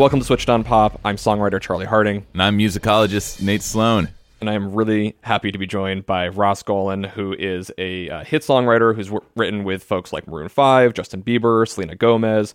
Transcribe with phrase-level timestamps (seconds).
[0.00, 0.98] Welcome to Switched on Pop.
[1.04, 2.24] I'm songwriter Charlie Harding.
[2.32, 4.08] And I'm musicologist Nate Sloan.
[4.40, 8.24] And I am really happy to be joined by Ross Golan, who is a uh,
[8.24, 12.54] hit songwriter who's w- written with folks like Maroon 5, Justin Bieber, Selena Gomez,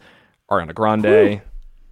[0.50, 1.04] Ariana Grande.
[1.04, 1.42] Woo.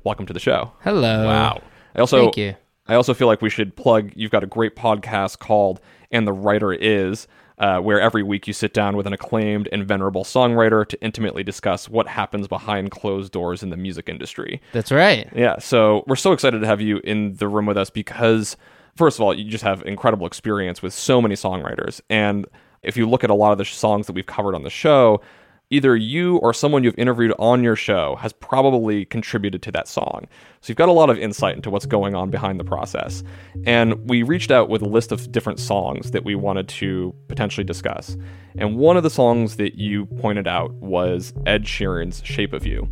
[0.04, 0.72] Welcome to the show.
[0.82, 1.28] Hello.
[1.28, 1.62] Wow.
[1.96, 2.56] I also, Thank you.
[2.88, 5.80] I also feel like we should plug, you've got a great podcast called
[6.10, 7.28] And the Writer Is,
[7.60, 11.44] uh, where every week you sit down with an acclaimed and venerable songwriter to intimately
[11.44, 14.62] discuss what happens behind closed doors in the music industry.
[14.72, 15.30] That's right.
[15.36, 15.60] Yeah.
[15.60, 18.58] So we're so excited to have you in the room with us because,
[18.96, 22.02] first of all, you just have incredible experience with so many songwriters.
[22.10, 22.46] And
[22.82, 25.22] if you look at a lot of the songs that we've covered on the show,
[25.70, 30.28] either you or someone you've interviewed on your show has probably contributed to that song.
[30.62, 33.24] So you've got a lot of insight into what's going on behind the process.
[33.66, 37.64] And we reached out with a list of different songs that we wanted to potentially
[37.64, 38.16] discuss.
[38.58, 42.88] And one of the songs that you pointed out was Ed Sheeran's Shape of You.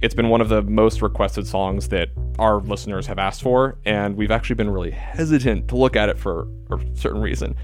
[0.00, 4.16] It's been one of the most requested songs that our listeners have asked for, and
[4.16, 7.54] we've actually been really hesitant to look at it for a certain reason.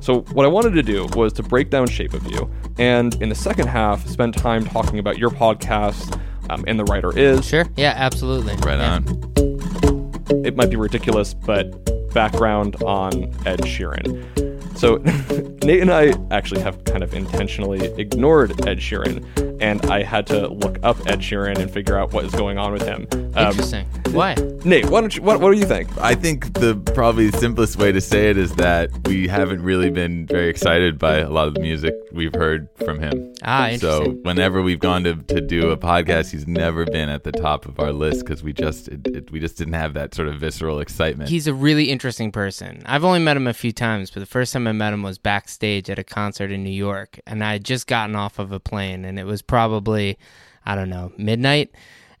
[0.00, 3.28] So, what I wanted to do was to break down Shape of You, and in
[3.28, 6.20] the second half, spend time talking about your podcast
[6.50, 7.44] um, and the writer is.
[7.44, 7.64] Sure.
[7.76, 8.54] Yeah, absolutely.
[8.56, 8.94] Right yeah.
[8.96, 10.44] on.
[10.44, 14.78] It might be ridiculous, but background on Ed Sheeran.
[14.78, 14.98] So,
[15.64, 19.24] Nate and I actually have kind of intentionally ignored Ed Sheeran,
[19.62, 22.70] and I had to look up Ed Sheeran and figure out what is going on
[22.72, 23.06] with him.
[23.34, 23.86] Um, Interesting.
[24.12, 24.34] Why?
[24.64, 25.88] Nate, why don't you, what, what do you think?
[25.98, 30.26] I think the probably simplest way to say it is that we haven't really been
[30.26, 33.34] very excited by a lot of the music we've heard from him.
[33.42, 34.04] Ah, interesting.
[34.14, 37.66] So whenever we've gone to, to do a podcast, he's never been at the top
[37.66, 40.36] of our list because we just it, it, we just didn't have that sort of
[40.36, 41.30] visceral excitement.
[41.30, 42.82] He's a really interesting person.
[42.84, 45.18] I've only met him a few times, but the first time I met him was
[45.18, 48.60] backstage at a concert in New York, and I had just gotten off of a
[48.60, 50.18] plane, and it was probably
[50.66, 51.70] I don't know midnight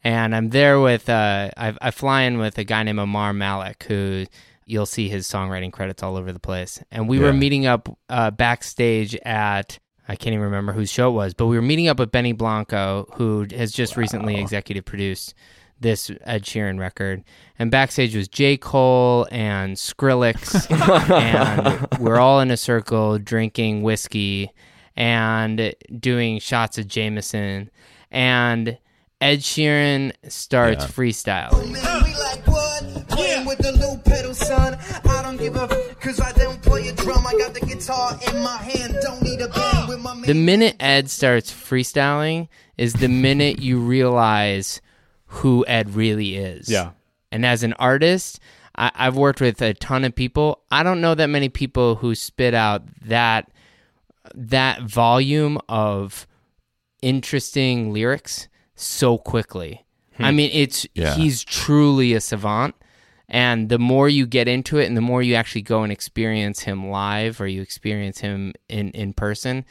[0.04, 3.84] and I'm there with uh, I, I fly in with a guy named Ammar Malik
[3.84, 4.26] who
[4.66, 6.82] you'll see his songwriting credits all over the place.
[6.90, 7.24] And we yeah.
[7.24, 11.46] were meeting up uh, backstage at I can't even remember whose show it was, but
[11.46, 14.02] we were meeting up with Benny Blanco, who has just wow.
[14.02, 15.34] recently executive produced
[15.80, 17.24] this Ed Sheeran record.
[17.58, 18.56] And backstage was J.
[18.56, 20.70] Cole and Skrillex,
[21.10, 24.50] and we're all in a circle drinking whiskey
[24.96, 27.70] and doing shots of Jameson.
[28.10, 28.78] And
[29.20, 30.90] Ed Sheeran starts yeah.
[30.90, 31.72] freestyling.
[40.26, 44.80] The minute Ed starts freestyling is the minute you realize
[45.34, 46.68] who Ed really is.
[46.68, 46.90] Yeah.
[47.32, 48.40] And as an artist,
[48.76, 50.62] I, have worked with a ton of people.
[50.70, 53.50] I don't know that many people who spit out that
[54.34, 56.26] that volume of
[57.02, 59.84] interesting lyrics so quickly.
[60.16, 60.24] Hmm.
[60.24, 61.14] I mean, it's yeah.
[61.14, 62.74] he's truly a savant.
[63.28, 66.60] And the more you get into it and the more you actually go and experience
[66.60, 69.64] him live or you experience him in, in person,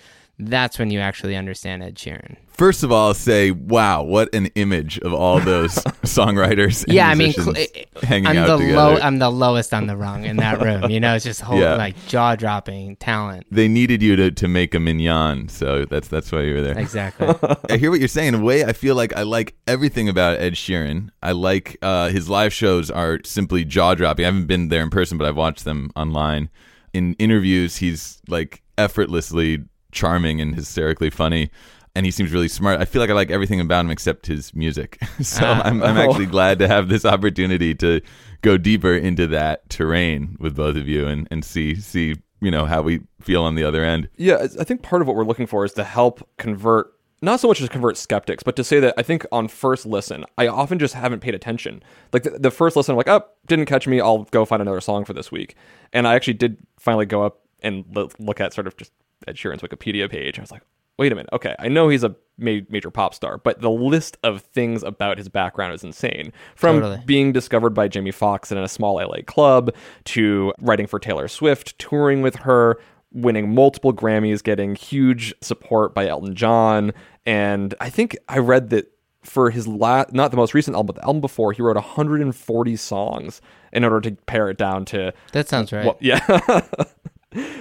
[0.49, 2.37] that's when you actually understand Ed Sheeran.
[2.53, 5.73] First of all, I'll say, wow, what an image of all those
[6.03, 6.85] songwriters.
[6.87, 7.55] yeah, I mean, cl-
[8.03, 8.77] hanging I'm out the together.
[8.77, 10.91] low, I'm the lowest on the rung in that room.
[10.91, 11.75] You know, it's just whole yeah.
[11.75, 13.47] like jaw dropping talent.
[13.49, 16.77] They needed you to, to make a minyan, so that's that's why you were there.
[16.77, 17.27] Exactly.
[17.71, 18.29] I hear what you're saying.
[18.29, 21.09] In a way, I feel like I like everything about Ed Sheeran.
[21.23, 24.25] I like uh, his live shows are simply jaw dropping.
[24.25, 26.49] I haven't been there in person, but I've watched them online.
[26.93, 29.63] In interviews, he's like effortlessly
[29.93, 31.49] charming and hysterically funny.
[31.95, 32.79] And he seems really smart.
[32.81, 34.97] I feel like I like everything about him except his music.
[35.21, 35.61] so Ah.
[35.63, 36.01] I'm, I'm Oh.
[36.09, 38.01] actually glad to have this opportunity to
[38.41, 42.65] go deeper into that terrain with both of you and, and see see you know
[42.65, 44.09] how we feel on the other end.
[44.17, 46.91] Yeah, I think part of what we're looking for is to help convert,
[47.21, 50.25] not so much as convert skeptics, but to say that I think on first listen,
[50.37, 51.81] I often just haven't paid attention.
[52.11, 54.01] Like the, the first listen, I'm like, oh, didn't catch me.
[54.01, 55.55] I'll go find another song for this week.
[55.93, 58.91] And I actually did finally go up and lo- look at sort of just
[59.27, 60.37] Ed Sheeran's Wikipedia page.
[60.39, 60.61] I was like,
[60.97, 61.29] wait a minute.
[61.33, 65.17] Okay, I know he's a ma- major pop star, but the list of things about
[65.17, 66.31] his background is insane.
[66.55, 67.01] From Totally.
[67.05, 69.73] being discovered by Jamie Foxx in a small LA club
[70.05, 72.79] to writing for Taylor Swift, touring with her,
[73.11, 76.91] winning multiple Grammys, getting huge support by Elton John.
[77.25, 78.89] And I think I read that
[79.23, 82.75] for his last, not the most recent album, but the album before, he wrote 140
[82.75, 83.39] songs
[83.71, 85.85] in order to pare it down to That sounds right.
[85.85, 86.19] well, yeah.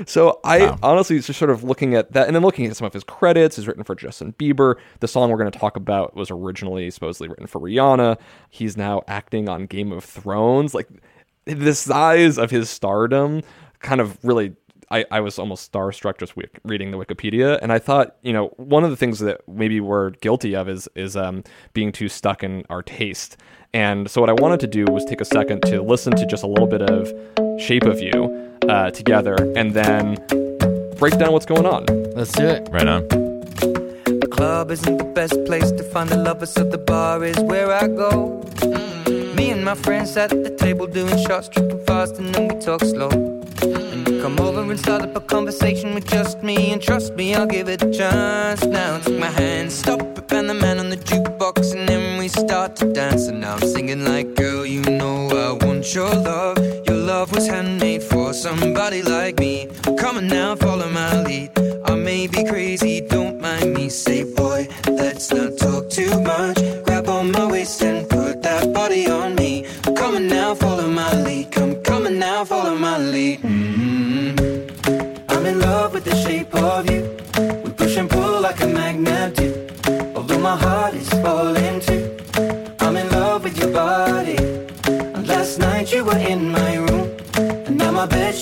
[0.06, 2.92] so I honestly just sort of looking at that and then looking at some of
[2.92, 3.56] his credits.
[3.56, 4.76] He's written for Justin Bieber.
[5.00, 8.18] The song we're going to talk about was originally supposedly written for Rihanna.
[8.50, 10.74] He's now acting on Game of Thrones.
[10.74, 10.88] Like
[11.44, 13.42] the size of his stardom
[13.80, 14.54] kind of really
[14.92, 18.48] I, I was almost starstruck just wik- reading the Wikipedia, and I thought, you know,
[18.58, 21.42] one of the things that maybe we're guilty of is is um,
[21.72, 23.38] being too stuck in our taste.
[23.72, 26.44] And so, what I wanted to do was take a second to listen to just
[26.44, 27.10] a little bit of
[27.58, 30.16] "Shape of You" uh, together, and then
[30.96, 31.86] break down what's going on.
[32.14, 32.68] Let's do it.
[32.70, 33.08] Right on.
[33.08, 37.72] The club isn't the best place to find the lovers, so the bar is where
[37.72, 38.42] I go.
[39.36, 42.80] Me and my friends at the table doing shots, tripping fast, and then we talk
[42.82, 43.10] slow.
[43.62, 47.34] And you come over and start up a conversation with just me, and trust me,
[47.34, 48.64] I'll give it a chance.
[48.64, 52.28] Now take my hand, stop it, and the man on the jukebox, and then we
[52.28, 53.26] start to dance.
[53.26, 56.58] And now I'm singing like, girl, you know I want your love.
[57.22, 59.68] Love was handmade for somebody like me.
[59.96, 61.52] Come on now, follow my lead.
[61.84, 63.90] I may be crazy, don't mind me.
[63.90, 65.51] Say, boy, let's not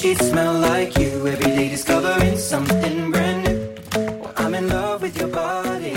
[0.00, 1.26] sheets smell like you.
[1.26, 4.20] Every day discovering something brand new.
[4.20, 5.94] Well, I'm in love with your body.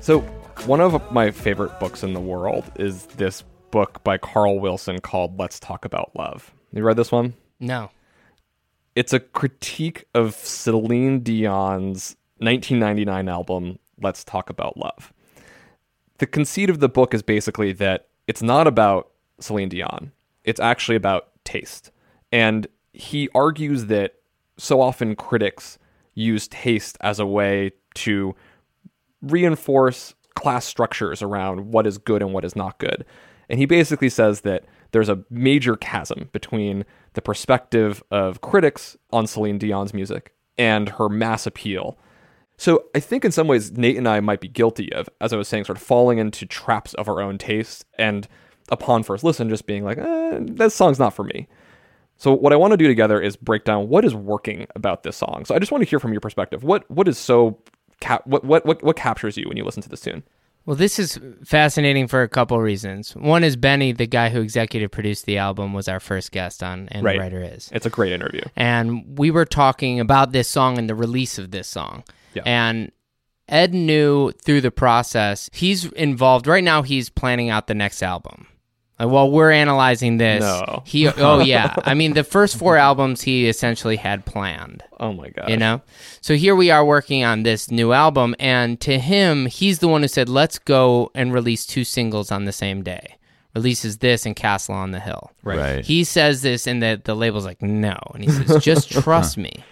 [0.00, 0.20] So,
[0.66, 5.38] one of my favorite books in the world is this book by Carl Wilson called
[5.38, 7.34] "Let's Talk About Love." You read this one?
[7.58, 7.90] No.
[8.96, 15.12] it's a critique of Celine Dion's 1999 album Let's Talk About Love.
[16.18, 20.12] The conceit of the book is basically that it's not about Celine Dion.
[20.44, 21.90] It's actually about taste.
[22.32, 24.14] And he argues that
[24.56, 25.78] so often critics
[26.14, 28.34] use taste as a way to
[29.22, 33.04] reinforce class structures around what is good and what is not good.
[33.48, 36.84] And he basically says that there's a major chasm between
[37.14, 41.98] the perspective of critics on Celine Dion's music and her mass appeal.
[42.56, 45.36] So I think in some ways Nate and I might be guilty of, as I
[45.36, 48.28] was saying, sort of falling into traps of our own taste and
[48.70, 51.48] upon first listen just being like, eh, that song's not for me.
[52.16, 55.16] So what I want to do together is break down what is working about this
[55.16, 55.44] song.
[55.46, 56.62] So I just want to hear from your perspective.
[56.62, 57.58] What what is so
[58.00, 60.22] cap- what, what what what captures you when you listen to this tune?
[60.66, 63.16] Well, this is fascinating for a couple reasons.
[63.16, 66.86] One is Benny, the guy who executive produced the album, was our first guest on
[66.90, 67.14] And Right.
[67.14, 67.70] the Writer Is.
[67.72, 68.42] It's a great interview.
[68.56, 72.04] and we were talking about this song and the release of this song.
[72.34, 72.42] Yeah.
[72.44, 72.92] And
[73.48, 76.82] Ed knew through the process, he's involved right now.
[76.82, 78.46] He's planning out the next album.
[79.00, 80.82] Like, while we're analyzing this, No.
[80.86, 84.84] he oh yeah, I mean the first four albums he essentially had planned.
[85.00, 85.48] Oh my god.
[85.48, 85.80] You know?
[86.20, 90.02] So here we are working on this new album, and to him, he's the one
[90.02, 93.16] who said, let's go and release two singles on the same day.
[93.54, 95.32] Releases this and Castle on the Hill.
[95.42, 95.84] Right.
[95.84, 97.98] He says this, and the, the label's like, no.
[98.14, 99.64] And he says, just trust me.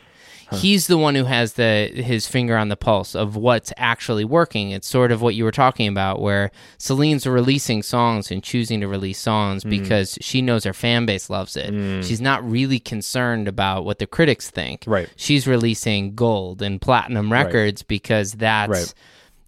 [0.52, 4.70] He's the one who has the his finger on the pulse of what's actually working.
[4.70, 8.88] It's sort of what you were talking about, where Celine's releasing songs and choosing to
[8.88, 9.70] release songs Mm.
[9.70, 12.04] because she knows her fan base loves it.
[12.04, 14.84] She's not really concerned about what the critics think.
[14.86, 15.08] Right.
[15.16, 18.94] She's releasing gold and platinum records because that's Right.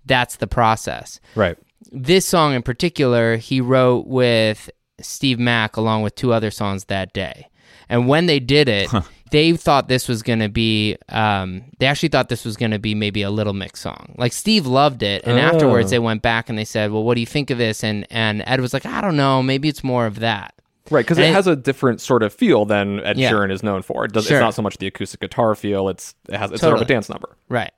[0.06, 1.56] that's the process Right.
[1.92, 4.68] this song in particular, he wrote with
[5.00, 7.46] Steve Mac along with two other songs that day.
[7.88, 8.88] And when they did it,
[9.30, 12.78] they thought this was going to be, um, they actually thought this was going to
[12.78, 14.14] be maybe a Little Mix song.
[14.18, 15.22] Like Steve loved it.
[15.24, 17.82] And afterwards, they went back and they said, Well, what do you think of this?
[17.84, 19.42] And, and Ed was like, I don't know.
[19.42, 20.54] Maybe it's more of that.
[20.90, 23.30] Right, because And it has a different sort of feel than Ed Yeah.
[23.30, 24.04] Sheeran is known for.
[24.04, 24.38] It does, Sure.
[24.38, 25.88] It's not so much the acoustic guitar feel.
[25.88, 26.94] It's it has it's sort of a Totally.
[26.96, 27.36] dance number.
[27.48, 27.70] Right.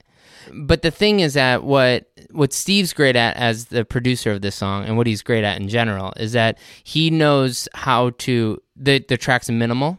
[0.52, 4.56] But the thing is that what what Steve's great at as the producer of this
[4.56, 9.04] song and what he's great at in general is that he knows how to the
[9.08, 9.98] the track's minimal.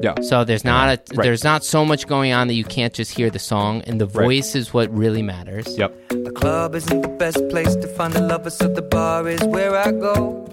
[0.00, 0.14] Yeah.
[0.22, 1.24] So there's not a Right.
[1.24, 4.06] there's not so much going on that you can't just hear the song and the
[4.06, 5.76] voice is what really matters.
[5.76, 5.94] Yep.
[6.08, 9.76] The club isn't the best place to find a lover, so the bar is where
[9.76, 10.48] I go.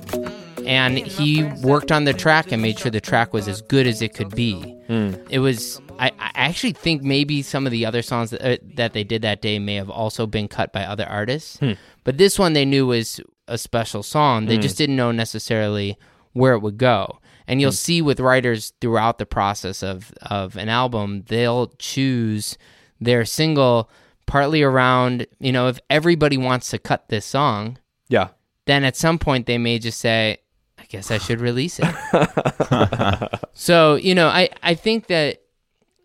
[0.66, 4.02] and he worked on the track and made sure the track was as good as
[4.02, 4.62] it could be.
[4.88, 5.14] Hmm.
[5.30, 5.80] It was.
[5.98, 9.24] I, I actually think maybe some of the other songs that, uh, that they did
[9.24, 11.72] that day may have also been cut by other artists, hmm.
[12.04, 14.46] but this one they knew was a special song.
[14.46, 14.62] They hmm.
[14.62, 15.98] just didn't know necessarily
[16.34, 17.20] where it would go.
[17.48, 17.76] And you'll hmm.
[17.76, 22.58] see with writers throughout the process of of an album, they'll choose
[23.00, 23.90] their single
[24.26, 27.78] partly around you know if everybody wants to cut this song,
[28.10, 28.30] Yeah.
[28.66, 30.40] then at some point they may just say,
[30.78, 33.40] I guess I should release it.
[33.54, 35.42] so, you know, I, I think that,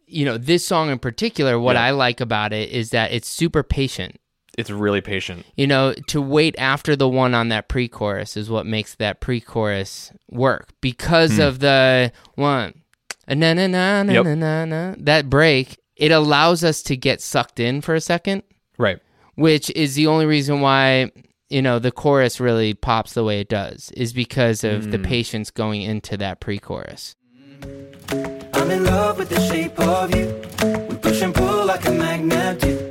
[0.07, 1.85] you know, this song in particular, what Yeah.
[1.85, 4.19] I like about it is that it's super patient.
[4.59, 5.47] It's really patient.
[5.57, 9.21] You know, to wait after the one on that pre chorus is what makes that
[9.21, 11.43] pre chorus work because hmm.
[11.43, 12.83] of the one,
[13.29, 14.25] na na na na Yep.
[14.25, 15.79] na na na, that break.
[15.97, 18.43] It allows us to get sucked in for a second
[18.79, 18.99] Right.
[19.37, 21.13] which is the only reason why
[21.49, 25.05] you know the chorus really pops the way it does is because of the hmm.
[25.05, 27.15] patience going into that pre-chorus
[28.55, 30.27] I'm in love with the shape of you.
[30.89, 32.82] We push and pull like a magnet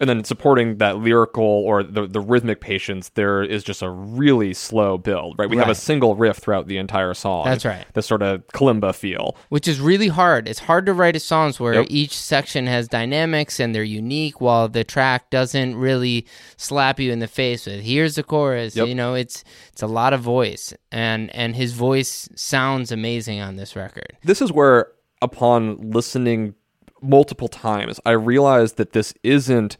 [0.00, 4.54] And then supporting that lyrical or the, the rhythmic patience, there is just a really
[4.54, 5.50] slow build, right?
[5.50, 7.44] We have a single riff throughout the entire song.
[7.46, 7.84] That's right.
[7.94, 9.36] This sort of kalimba feel.
[9.48, 11.86] which is really hard it's hard to write a songs where Yep.
[11.90, 16.24] each section has dynamics and they're unique while the track doesn't really
[16.56, 18.86] slap you in the face with here's the chorus Yep.
[18.88, 23.56] you know it's it's a lot of voice and and his voice sounds amazing on
[23.56, 26.54] this record This is where, upon listening
[27.00, 29.76] multiple times, I realized that this isn't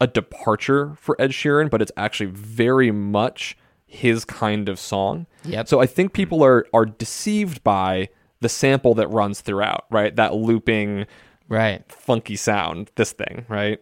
[0.00, 3.56] a departure for Ed Sheeran, but it's actually very much
[3.86, 5.26] his kind of song.
[5.44, 5.68] Yep.
[5.68, 8.08] So I think people are are deceived by
[8.40, 10.14] the sample that runs throughout, right?
[10.14, 11.06] That looping,
[11.48, 12.90] right funky sound.
[12.94, 13.80] This thing, right?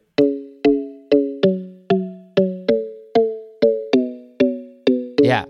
[5.29, 5.45] yeah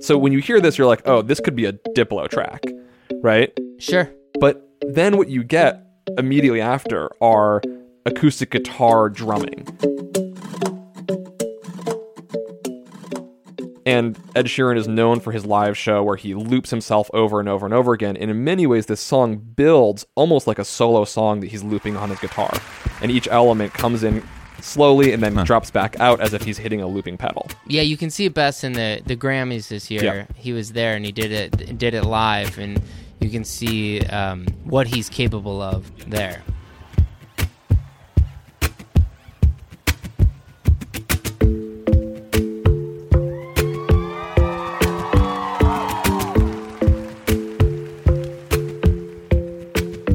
[0.00, 2.64] So when you hear this, you're like, oh, this could be a Diplo track,
[3.22, 3.56] right?
[3.78, 5.84] sure But then what you get
[6.16, 7.62] immediately after are
[8.06, 9.66] acoustic guitar drumming.
[13.84, 17.48] And Ed Sheeran is known for his live show where he loops himself over and
[17.48, 18.16] over and over again.
[18.18, 21.96] And in many ways, this song builds almost like a solo song that he's looping
[21.96, 22.52] on his guitar.
[23.00, 24.22] And each element comes in
[24.60, 27.48] slowly and then drops back out as if he's hitting a looping pedal.
[27.66, 30.02] Yeah, you can see it best in the the Grammys this year.
[30.02, 30.26] Yeah.
[30.34, 32.82] He was there and he did it did it live, and
[33.20, 36.42] you can see um, what he's capable of there.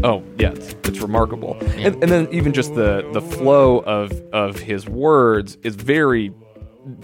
[0.06, 4.60] Oh yeah, it's, it's remarkable, and, and then even just the the flow of of
[4.60, 6.34] his words is very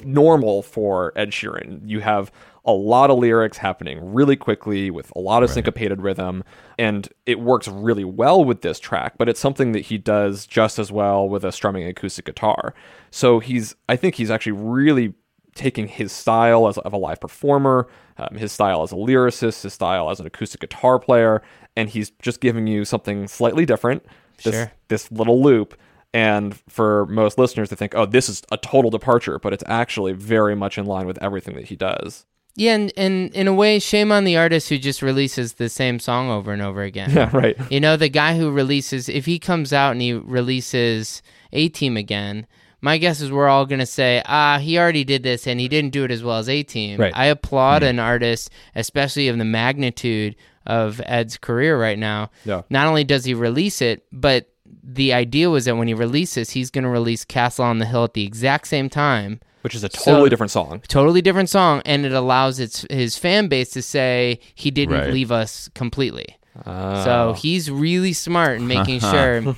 [0.03, 1.81] normal for Ed Sheeran.
[1.85, 2.31] You have
[2.69, 6.43] a lot of lyrics happening really quickly with a lot of syncopated rhythm,
[6.77, 9.17] and it works really well with this track.
[9.17, 12.73] But it's something that he does just as well with a strumming acoustic guitar.
[13.11, 15.13] So he's, I think he's actually really
[15.55, 19.73] taking his style as of a live performer, um, his style as a lyricist, his
[19.73, 21.41] style as an acoustic guitar player,
[21.75, 24.05] and he's just giving you something slightly different.
[24.43, 24.71] This, Sure.
[24.87, 25.75] this little loop.
[26.13, 30.13] And for most listeners to think, oh, this is a total departure, but it's actually
[30.13, 32.25] very much in line with everything that he does.
[32.55, 35.99] Yeah, and, and in a way, shame on the artist who just releases the same
[35.99, 37.11] song over and over again.
[37.11, 37.57] Yeah, right.
[37.71, 41.21] You know, the guy who releases, if he comes out and he releases
[41.53, 42.47] A Team again,
[42.81, 45.67] my guess is we're all going to say, ah, he already did this and he
[45.67, 46.99] didn't do it as well as A Team.
[46.99, 47.13] Right.
[47.15, 52.29] I applaud an artist, especially of the magnitude of Ed's career right now.
[52.45, 52.63] Yeah.
[52.69, 54.49] Not only does he release it, but
[54.83, 58.03] the idea was that when he releases, he's going to release Castle on the Hill
[58.03, 60.81] at the exact same time Which is a totally So- different song.
[60.87, 65.11] totally different song and it allows its his fan base to say he didn't Right.
[65.13, 67.03] leave us completely Oh.
[67.03, 69.55] so he's really smart in making sure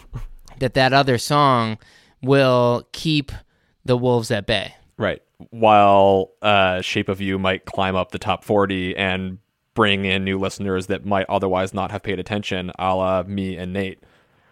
[0.59, 1.77] that that other song
[2.21, 3.31] will keep
[3.85, 5.21] the wolves at bay Right.
[5.49, 9.39] While uh, Shape of You might climb up the top 40 and
[9.73, 13.73] bring in new listeners that might otherwise not have paid attention, a la me and
[13.73, 14.03] Nate.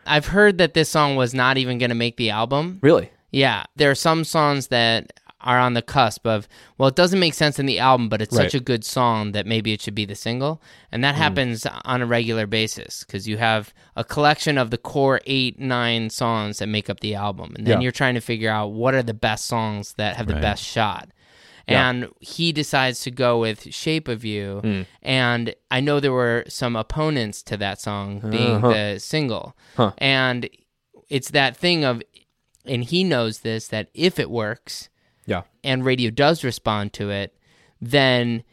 [0.07, 2.79] I've heard that this song was not even going to make the album.
[2.81, 3.11] Really?
[3.31, 7.33] Yeah, there are some songs that are on the cusp of well, it doesn't make
[7.33, 8.43] sense in the album, but it's Right.
[8.51, 12.01] such a good song that maybe it should be the single, and that happens on
[12.01, 16.67] a regular basis because you have a collection of the core eight, nine songs that
[16.67, 17.83] make up the album, and then Yeah.
[17.83, 20.41] you're trying to figure out what are the best songs that have the Right.
[20.41, 21.09] best shot.
[21.67, 21.87] Yeah.
[21.89, 26.75] And he decides to go with "Shape of You," and I know there were some
[26.75, 28.73] opponents to that song being Uh-huh.
[28.73, 29.91] the single, Huh.
[29.99, 30.49] and
[31.09, 32.01] it's that thing of,
[32.65, 34.89] and he knows this that if it works,
[35.29, 35.43] Yeah.
[35.63, 37.35] and radio does respond to it,
[37.79, 38.43] then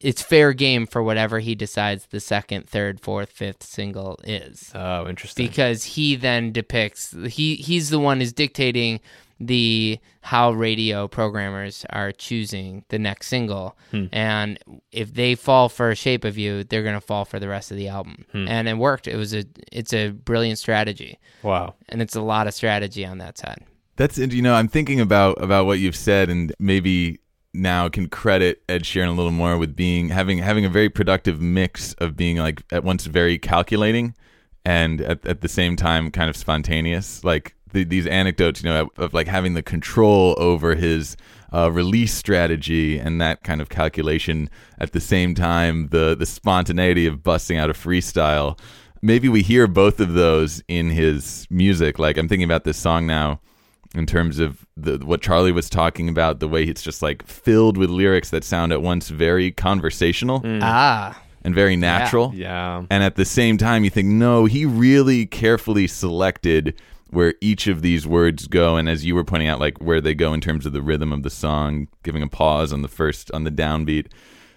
[0.00, 4.70] it's fair game for whatever he decides the second, third, fourth, fifth single is.
[4.74, 5.46] Oh, interesting.
[5.46, 9.00] Because he then depicts he he's the one who's dictating
[9.40, 14.06] the how radio programmers are choosing the next single hmm.
[14.12, 14.58] and
[14.92, 17.76] if they fall for shape of you they're going to fall for the rest of
[17.76, 18.46] the album hmm.
[18.46, 21.74] and it worked it was a it's a brilliant strategy wow.
[21.88, 23.64] and it's a lot of strategy on that side
[23.96, 27.20] That's you know I'm thinking about about what you've said and maybe
[27.52, 31.40] now can credit Ed Sheeran a little more with being having having a very productive
[31.40, 34.14] mix of being like at once very calculating
[34.64, 37.22] and at, at the same time kind of spontaneous.
[37.22, 41.16] Like the, these anecdotes you know of, of like having the control over his
[41.52, 47.06] uh, release strategy and that kind of calculation at the same time the the spontaneity
[47.06, 48.58] of busting out a freestyle.
[49.02, 52.00] Maybe we hear both of those in his music.
[52.00, 53.40] Like I'm thinking about this song now
[53.94, 57.76] in terms of the what Charlie was talking about, the way it's just like filled
[57.76, 62.32] with lyrics that sound at once very conversational ah and very natural.
[62.34, 62.84] Yeah.
[62.90, 66.74] And at the same time, you think, no, he really carefully selected
[67.10, 68.76] where each of these words go.
[68.76, 71.12] And as you were pointing out, like where they go in terms of the rhythm
[71.12, 74.06] of the song, giving a pause on the first, on the downbeat.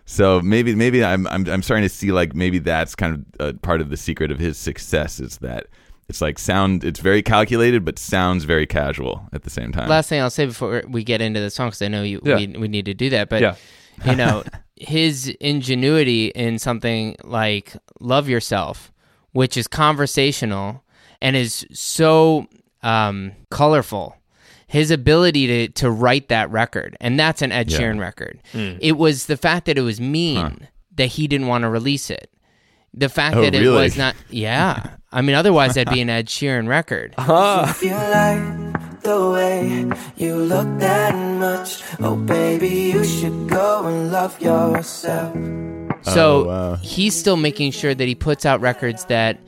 [0.06, 3.82] So maybe, maybe I'm, I'm, I'm starting to see like maybe that's kind of part
[3.82, 5.68] of the secret of his success is that
[6.10, 9.90] it's like sound, it's very calculated, but sounds very casual at the same time.
[9.90, 12.36] last thing I'll say before we get into the song, because I know you Yeah.
[12.38, 13.56] we, we need to do that, but Yeah.
[14.06, 14.44] you know
[14.76, 18.92] his ingenuity in something like "Love Yourself,"
[19.32, 20.84] which is conversational
[21.22, 22.48] and is so
[22.84, 24.16] um, colorful.
[24.68, 27.80] His ability to to write that record, and that's an Ed Yeah.
[27.80, 28.40] Sheeran record.
[28.54, 32.30] It was the fact that it was mean that he didn't want to release it.
[32.94, 33.84] The fact Oh, that it really?
[33.84, 34.90] was not, yeah.
[35.18, 37.16] I mean, otherwise that'd be an Ed Sheeran record.
[37.18, 44.12] If you like the way you look that much, oh baby, you should go and
[44.12, 45.34] love yourself.
[46.04, 46.76] So Oh, wow.
[46.76, 49.40] he's still making sure that he puts out records that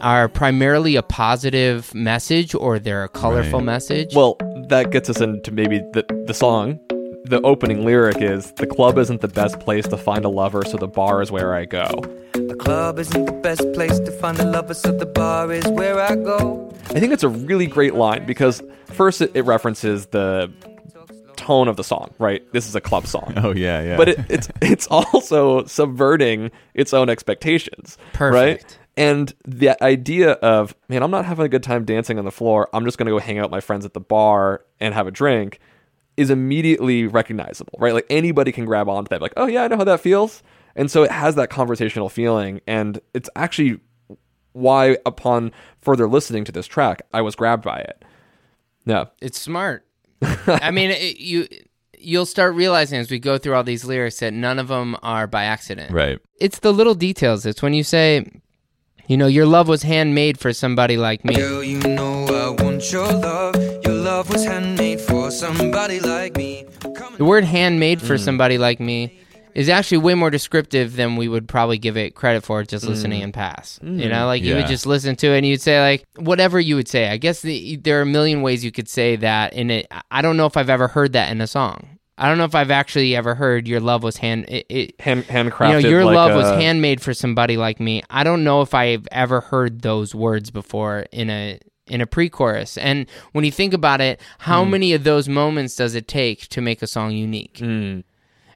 [0.00, 3.66] are primarily a positive message or they're a colorful Right.
[3.66, 4.14] message.
[4.16, 4.36] Well,
[4.68, 6.78] that gets us into maybe the the song.
[7.28, 10.78] The opening lyric is the club isn't the best place to find a lover, so
[10.78, 11.84] the bar is where I go.
[12.32, 16.00] The club isn't the best place to find a lover, so the bar is where
[16.00, 16.74] I go.
[16.88, 20.50] I think it's a really great line because first it, it references the
[21.36, 22.42] tone of the song, right?
[22.52, 23.34] This is a club song.
[23.36, 23.96] oh yeah, yeah.
[23.98, 28.62] But it, it's it's also subverting its own expectations, Perfect.
[28.64, 28.78] right?
[28.96, 32.70] And the idea of man, I'm not having a good time dancing on the floor.
[32.72, 35.10] I'm just gonna go hang out with my friends at the bar and have a
[35.10, 35.60] drink,
[36.18, 37.94] is immediately recognizable, right?
[37.94, 40.42] Like anybody can grab onto that, like, oh yeah, I know how that feels.
[40.74, 43.80] And so it has that conversational feeling, and it's actually
[44.52, 48.04] why, upon further listening to this track, I was grabbed by it.
[48.84, 49.86] Yeah, it's smart.
[50.46, 51.46] I mean, it, you
[52.00, 55.26] you'll start realizing as we go through all these lyrics that none of them are
[55.26, 55.92] by accident.
[55.92, 56.18] right.
[56.40, 57.46] It's the little details.
[57.46, 58.24] It's when you say,
[59.06, 61.34] you know, your love was handmade for somebody like me.
[61.34, 63.77] Girl, you know I want your love.
[64.28, 66.66] Your love was handmade for somebody like me.
[67.16, 68.06] The word handmade Mm.
[68.06, 69.18] for somebody like me
[69.54, 72.88] is actually way more descriptive than we would probably give it credit for just Mm.
[72.88, 73.80] listening and pass.
[73.82, 76.76] You know, like you would just listen to it and you'd say like whatever you
[76.76, 77.08] would say.
[77.08, 79.86] I guess the, there are a million ways you could say that in it.
[80.10, 81.88] I don't know if I've ever heard that in a song.
[82.18, 85.24] I don't know if I've actually ever heard your love was hand it, it hand
[85.28, 85.76] handcrafted.
[85.76, 88.02] you know, your like love was handmade for somebody like me.
[88.10, 91.58] I don't know if I've ever heard those words before in a
[91.88, 92.76] in a pre-chorus.
[92.78, 94.70] And when you think about it, how Hmm.
[94.70, 97.60] many of those moments does it take to make a song unique?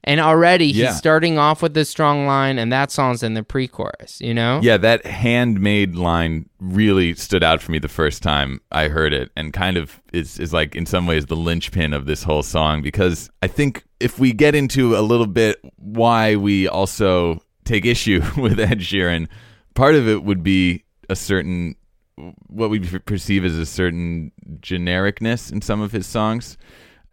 [0.05, 0.89] And already Yeah.
[0.89, 4.21] he's starting off with this strong line, and that song's in the pre-chorus.
[4.21, 8.89] You know, Yeah, that handmade line really stood out for me the first time I
[8.89, 12.25] heard it and kind of is, is like in some ways the linchpin of this
[12.25, 17.41] whole song because I think if we get into a little bit why we also
[17.65, 19.29] take issue with Ed Sheeran,
[19.75, 21.77] part of it would be a certain
[22.49, 26.59] what we perceive as a certain genericness in some of his songs.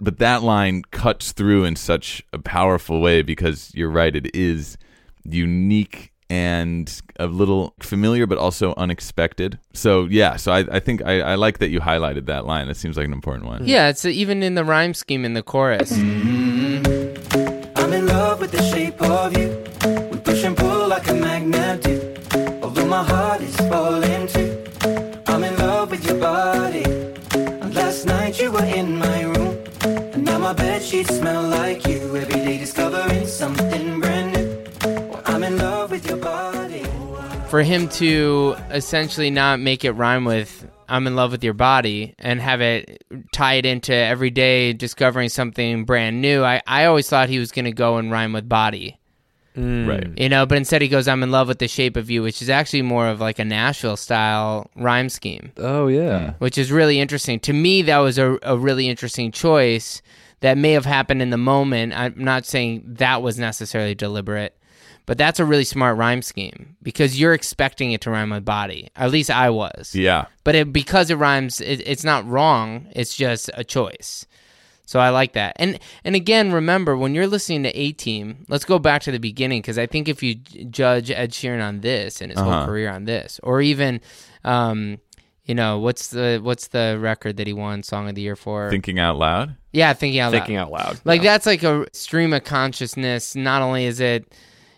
[0.02, 4.78] But that line cuts through in such a powerful way because you're right, it is
[5.24, 9.58] unique and a little familiar but also unexpected.
[9.74, 12.68] So yeah, so I, I think I, I like that you highlighted that line.
[12.68, 13.66] That seems like an important one.
[13.66, 15.92] Yeah, it's uh, even in the rhyme scheme in the chorus.
[15.92, 19.50] I'm in love with the shape of you.
[20.12, 22.16] We push and pull like a magnet do.
[22.62, 24.49] Although my heart is falling too.
[31.00, 32.16] Sheets smell like you.
[32.16, 35.10] Every day discovering something brand new.
[35.10, 36.84] Well, I'm in love with your body.
[37.50, 42.16] For him to essentially not make it rhyme with I'm in love with your body
[42.20, 47.08] and have it tie it into every day discovering something brand new, I, I always
[47.08, 49.00] thought he was going to go and rhyme with body.
[49.56, 49.88] Mm.
[49.88, 50.20] Right.
[50.20, 52.42] You know, but instead he goes, I'm in love with the shape of you, which
[52.42, 55.52] is actually more of like a Nashville style rhyme scheme.
[55.58, 56.32] Oh yeah.
[56.32, 56.36] Hmm.
[56.40, 57.40] which is really interesting.
[57.42, 60.02] To me, that was a, a really interesting choice
[60.42, 61.94] that may have happened in the moment.
[61.94, 64.56] I'm not saying that was necessarily deliberate,
[65.06, 68.90] but that's a really smart rhyme scheme because you're expecting it to rhyme with body.
[68.96, 69.94] At least I was.
[69.96, 70.26] Yeah.
[70.44, 72.88] But it, because it rhymes, it, it's not wrong.
[72.96, 74.26] It's just a choice.
[74.86, 75.54] So I like that.
[75.58, 79.20] And and again, remember when you're listening to A Team, let's go back to the
[79.20, 82.66] beginning because I think if you judge Ed Sheeran on this and his whole Uh-huh.
[82.66, 84.02] career on this, or even,
[84.44, 84.98] um,
[85.50, 88.70] you know, what's the what's the record that he won Song of the Year for?
[88.70, 89.56] Thinking out loud.
[89.74, 90.66] yeah, thinking out Thinking loud.
[90.66, 91.02] out loud.
[91.06, 93.36] Like that's like a stream of consciousness.
[93.36, 94.32] Not only is it,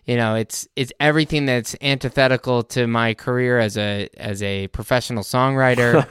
[0.05, 5.23] you know, it's it's everything that's antithetical to my career as a as a professional
[5.23, 6.07] songwriter,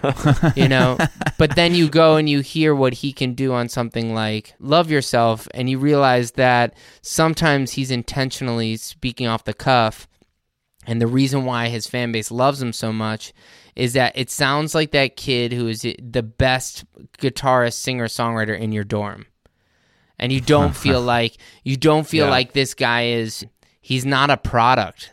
[0.59, 0.99] you know.
[1.39, 4.91] But then you go and you hear what he can do on something like "Love
[4.91, 10.07] Yourself," and you realize that sometimes he's intentionally speaking off the cuff.
[10.87, 13.33] And the reason why his fan base loves him so much
[13.77, 16.85] is that it sounds like that kid who is the best
[17.19, 19.27] guitarist, singer, songwriter in your dorm.
[20.19, 22.31] And you don't feel like you don't feel Yeah.
[22.31, 23.45] like this guy is
[23.81, 25.13] he's not a product.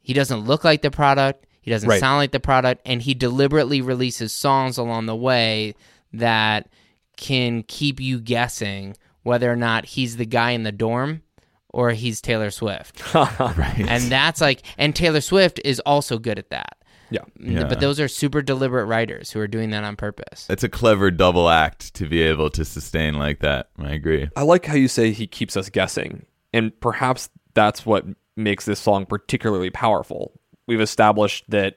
[0.00, 1.46] He doesn't look like the product.
[1.60, 2.00] He doesn't Right.
[2.00, 5.74] sound like the product and he deliberately releases songs along the way
[6.12, 6.68] that
[7.16, 11.22] can keep you guessing whether or not he's the guy in the dorm
[11.70, 13.02] or he's Taylor Swift.
[13.14, 13.84] Right.
[13.88, 16.76] And that's like, and Taylor Swift is also good at that.
[17.14, 17.20] Yeah.
[17.38, 17.64] Yeah.
[17.68, 20.46] But those are super deliberate writers who are doing that on purpose.
[20.50, 23.68] It's a clever double act to be able to sustain like that.
[23.78, 24.28] I agree.
[24.36, 28.04] I like how you say he keeps us guessing, and perhaps that's what
[28.36, 30.32] makes this song particularly powerful.
[30.66, 31.76] We've established that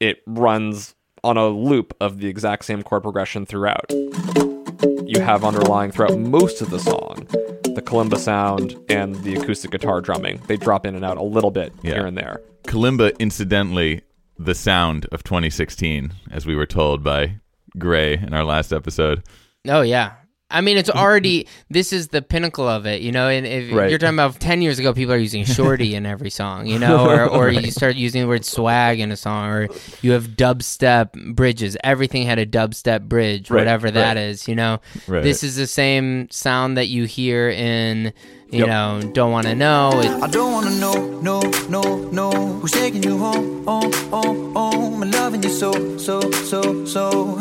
[0.00, 3.86] it runs on a loop of the exact same chord progression throughout.
[3.90, 7.26] You have underlying throughout most of the song
[7.74, 10.40] the kalimba sound and the acoustic guitar drumming.
[10.46, 11.94] They drop in and out a little bit Yeah.
[11.94, 12.40] here and there.
[12.64, 14.02] Kalimba, incidentally,
[14.38, 17.36] the sound of 2016, as we were told by
[17.78, 19.22] Gray in our last episode.
[19.66, 20.14] Oh, yeah.
[20.50, 20.98] I mean, it's mm-hmm.
[20.98, 23.28] already, this is the pinnacle of it, you know?
[23.28, 23.88] And if Right.
[23.90, 27.08] you're talking about 10 years ago, people are using shorty in every song, you know?
[27.08, 29.68] Or, or you start using the word swag in a song, or
[30.02, 31.76] you have dubstep bridges.
[31.82, 34.16] Everything had a dubstep bridge, Right, whatever that right.
[34.16, 34.80] is, you know?
[35.08, 35.22] Right.
[35.22, 38.12] This is the same sound that you hear in,
[38.50, 38.68] you Yep.
[38.68, 40.00] know, Don't Wanna Know.
[40.00, 42.30] It, I don't wanna know, no, no, no
[42.60, 47.40] Who's taking you home, home, home, home And loving you so, so, so, so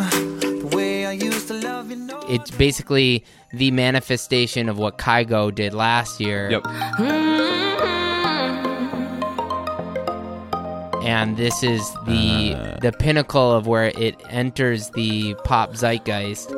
[0.74, 5.54] The way I used to love you, no it's basically the manifestation of what Kygo
[5.54, 6.50] did last year.
[6.50, 6.66] Yep.
[11.06, 12.80] And this is the Uh.
[12.82, 16.50] the pinnacle of where it enters the pop zeitgeist.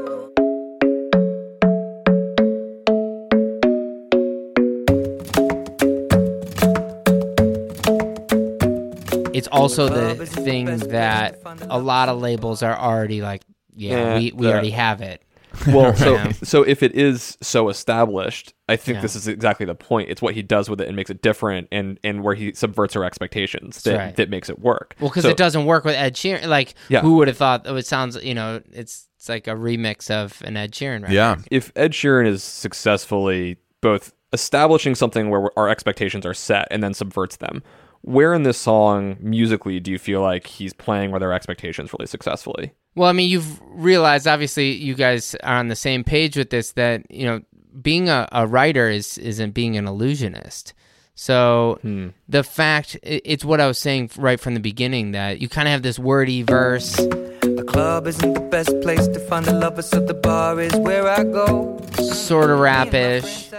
[9.34, 11.38] It's also the thing that
[11.69, 13.41] a lot of labels are already like,
[13.75, 15.21] yeah, Yeah, we, we the- already have it.
[15.67, 16.31] Well, so Yeah.
[16.43, 19.01] so if it is so established, I think Yeah.
[19.03, 20.09] this is exactly the point.
[20.09, 22.93] It's what he does with it and makes it different, and and where he subverts
[22.97, 24.15] our expectations that right.
[24.17, 24.95] that makes it work.
[24.99, 26.47] Well, because So- it doesn't work with Ed Sheeran.
[26.47, 26.99] Like, Yeah.
[26.99, 27.61] who would have thought?
[27.67, 31.13] Oh, it sounds, you know, it's it's like a remix of an Ed Sheeran record.
[31.13, 31.38] Yeah.
[31.49, 36.93] if Ed Sheeran is successfully both establishing something where our expectations are set and then
[36.93, 37.63] subverts them,
[38.06, 42.06] where in this song musically do you feel like he's playing with our expectations really
[42.06, 42.72] successfully?
[42.94, 46.74] Well, I mean, you've realized, obviously, you guys are on the same page with this.
[46.74, 47.41] That you know,
[47.82, 50.74] being a, a writer is isn't being an illusionist.
[51.15, 52.10] So hmm.
[52.28, 55.72] the fact it's what I was saying right from the beginning that you kind of
[55.72, 56.96] have this wordy verse.
[56.96, 61.08] The club isn't the best place to find the lovers So the bar is where
[61.08, 63.50] I go sort of rapish.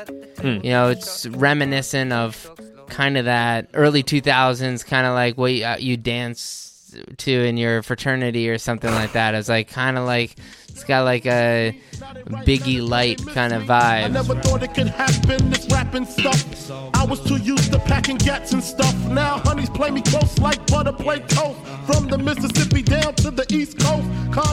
[0.42, 2.56] You know, it's reminiscent of
[2.88, 7.56] kind of that early 2000s kind of like what you, uh, you dance to in
[7.56, 9.34] your fraternity or something like that.
[9.34, 10.36] It's like kind of like
[10.68, 11.78] it's got like a
[12.44, 14.12] Biggie light kind of I vibe.
[14.12, 16.70] never thought it could happen, this rapping stuff.
[16.94, 18.94] I was too used to packing gats and stuff.
[19.08, 21.58] Now honeys play me close like butter play toast.
[21.86, 24.06] From the Mississippi down to the East Coast.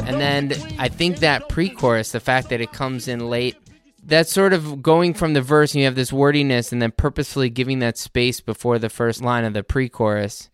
[0.08, 3.58] And then I think that pre-chorus, the fact that it comes in late,
[4.06, 7.50] that's sort of going from the verse and you have this wordiness and then purposefully
[7.50, 10.50] giving that space before the first line of the pre-chorus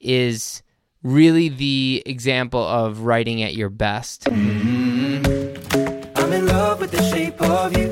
[0.00, 0.62] is
[1.02, 4.24] really the example of writing at your best.
[4.24, 6.18] Mm-hmm.
[6.18, 7.88] I'm in love with the shape of you.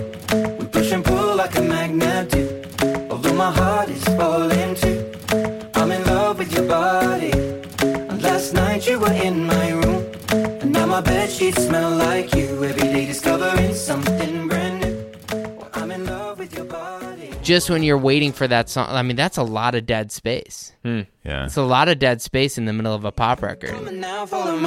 [0.58, 2.62] We push and pull like a magnet do.
[3.10, 5.12] Although my heart is falling too.
[5.74, 7.32] I'm in love with your body.
[7.82, 10.06] And last night you were in my room.
[10.30, 12.64] And now my bed sheets smell like you.
[12.64, 14.41] Every day discovering something
[17.42, 20.72] Just when you're waiting for that song, I mean, that's a lot of dead space.
[20.84, 21.44] Yeah.
[21.44, 23.72] It's a lot of dead space in the middle of a pop record.
[23.92, 24.66] Now mm-hmm.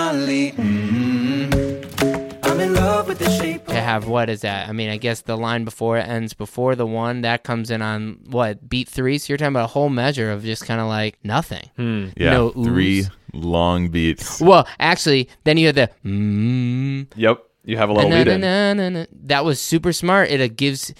[2.43, 4.67] I'm in love with the shape To have what is that?
[4.67, 7.81] I mean, I guess the line before it ends before the one that comes in
[7.81, 9.19] on what beat three.
[9.19, 11.69] So you're talking about a whole measure of just kind of like nothing.
[12.17, 12.31] Yeah.
[12.31, 13.09] No Three ooze.
[13.33, 14.41] long beats.
[14.41, 17.41] Well, actually, then you have the mm, Yep.
[17.65, 19.07] You have a little lead in.
[19.23, 20.29] that was super smart.
[20.29, 20.93] It uh, gives.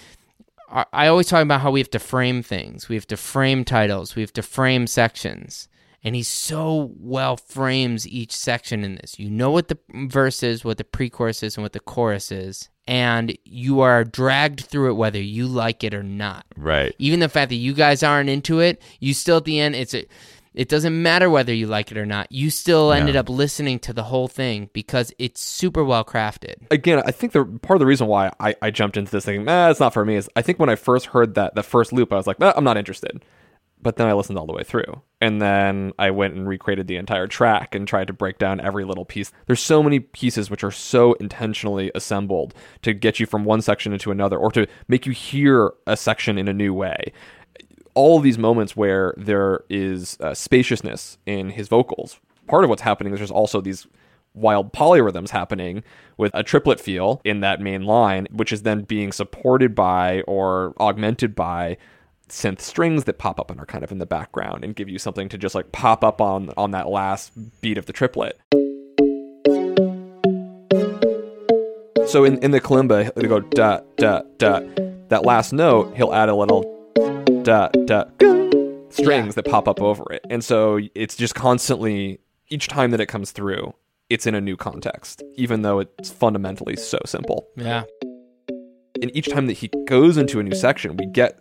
[0.70, 2.88] I I always talk about how we have to frame things.
[2.88, 4.16] We have to frame titles.
[4.16, 5.68] We have to frame sections.
[6.04, 9.18] And he so well frames each section in this.
[9.18, 12.68] You know what the verse is, what the pre-chorus is, and what the chorus is,
[12.86, 16.94] and you are dragged through it whether you like it or not Right.
[17.00, 19.94] even the fact that you guys aren't into it, you still at the end, it's
[19.94, 20.06] a,
[20.56, 22.32] it doesn't matter whether you like it or not.
[22.32, 23.20] You still ended Yeah.
[23.20, 26.54] up listening to the whole thing because it's super well crafted.
[26.70, 29.44] again, I think the part of the reason why I, I jumped into this thing,
[29.44, 31.92] nah, it's not for me, is I think when I first heard that the first
[31.92, 33.22] loop, I was like, nah, I'm not interested.
[33.82, 36.96] But then I listened all the way through, and then I went and recreated the
[36.96, 39.30] entire track and tried to break down every little piece.
[39.46, 43.92] There's so many pieces which are so intentionally assembled to get you from one section
[43.92, 47.12] into another, or to make you hear a section in a new way
[47.96, 52.20] all of these moments where there is uh, spaciousness in his vocals.
[52.46, 53.88] Part of what's happening is there's also these
[54.34, 55.82] wild polyrhythms happening
[56.18, 60.74] with a triplet feel in that main line, which is then being supported by or
[60.78, 61.78] augmented by
[62.28, 64.98] synth strings that pop up and are kind of in the background and give you
[64.98, 67.32] something to just like pop up on on that last
[67.62, 68.38] beat of the triplet.
[72.06, 74.60] So in, in the kalimba, they go da da da.
[75.08, 76.75] That last note, he'll add a little
[77.46, 78.04] da da
[78.90, 83.06] strings that pop up over it, and so it's just constantly each time that it
[83.06, 83.72] comes through,
[84.10, 87.46] it's in a new context, even though it's fundamentally so simple.
[87.56, 87.84] Yeah.
[89.00, 91.38] And each time that he goes into a new section, we get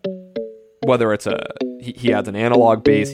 [0.86, 1.44] whether it's a
[1.82, 3.12] he, he adds an analog bass,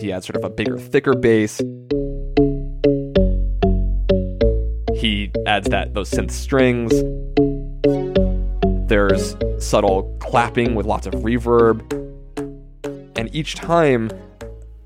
[0.00, 1.58] he adds sort of a bigger, thicker bass.
[4.96, 6.92] He adds that those synth strings.
[8.90, 11.80] There's subtle clapping with lots of reverb.
[13.16, 14.10] And each time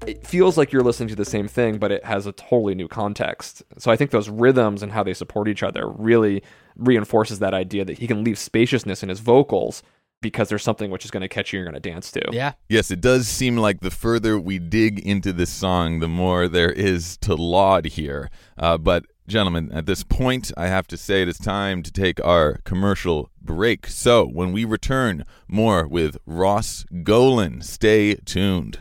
[0.06, 2.86] it feels like you're listening to the same thing, but it has a totally new
[2.86, 3.62] context.
[3.78, 6.42] So I think those rhythms and how they support each other really
[6.76, 9.82] reinforces that idea that he can leave spaciousness in his vocals
[10.20, 12.20] because there's something which is going to catch you and you're going to dance to.
[12.30, 12.52] Yeah.
[12.68, 16.70] Yes, it does seem like the further we dig into this song, the more there
[16.70, 18.30] is to laud here.
[18.58, 22.24] Uh, but, gentlemen, at this point, I have to say it is time to take
[22.24, 23.86] our commercial break.
[23.86, 27.62] So, when we return, more with Ross Golan.
[27.62, 28.80] Stay tuned.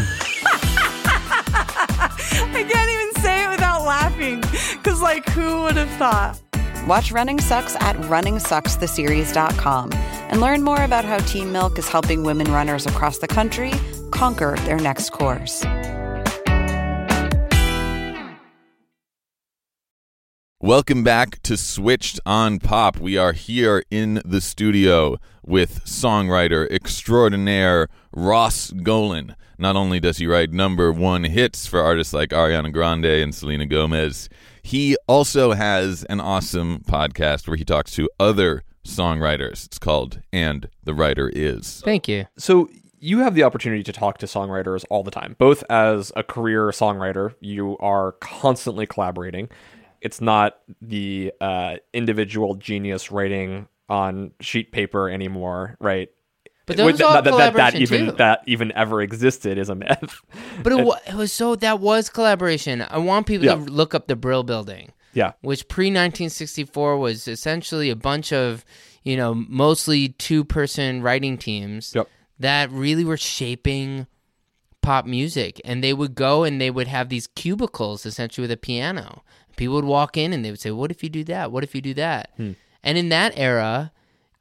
[5.01, 6.39] because, like, who would have thought?
[6.87, 12.51] Watch Running Sucks at runningsuckstheseries.com and learn more about how Team Milk is helping women
[12.51, 13.71] runners across the country
[14.11, 15.63] conquer their next course.
[20.59, 22.99] Welcome back to Switched on Pop.
[22.99, 29.35] We are here in the studio with songwriter extraordinaire Ross Golan.
[29.57, 33.65] Not only does he write number one hits for artists like Ariana Grande and Selena
[33.65, 34.29] Gomez,
[34.63, 39.65] he also has an awesome podcast where he talks to other songwriters.
[39.65, 41.81] It's called And the Writer Is.
[41.83, 42.25] Thank you.
[42.37, 42.69] So
[42.99, 46.67] you have the opportunity to talk to songwriters all the time, both as a career
[46.67, 49.49] songwriter, you are constantly collaborating.
[50.01, 56.09] It's not the uh, individual genius writing on sheet paper anymore, right?
[56.67, 58.11] But those With- all that, that, that, even too.
[58.13, 60.21] that even ever existed is a myth.
[60.63, 62.85] But it, wa- it was so that was collaboration.
[62.89, 63.55] I want people Yeah.
[63.55, 64.91] to look up the Brill Building.
[65.13, 65.33] Yeah.
[65.41, 68.63] Which pre 1964 was essentially a bunch of,
[69.03, 72.07] you know, mostly two person writing teams Yep.
[72.39, 74.07] that really were shaping
[74.81, 75.59] pop music.
[75.65, 79.23] And they would go and they would have these cubicles essentially with a piano.
[79.57, 81.51] People would walk in and they would say, What if you do that?
[81.51, 82.29] What if you do that?
[82.37, 82.51] Hmm.
[82.83, 83.91] And in that era,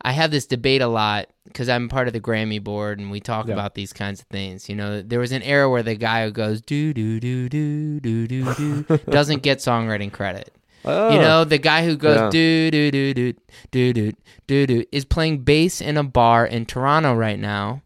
[0.03, 3.21] I have this debate a lot because I'm part of the Grammy board and we
[3.21, 3.55] talk Yeah.
[3.55, 4.69] about these kinds of things.
[4.69, 8.01] You know, there was an era where the guy who goes do do do do
[8.01, 10.55] do do do doesn't get songwriting credit.
[10.85, 11.13] Oh.
[11.13, 13.33] You know, the guy who goes do do do do
[13.71, 14.13] do do
[14.47, 17.83] do do is playing bass in a bar in Toronto right now